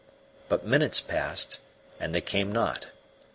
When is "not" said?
2.51-2.87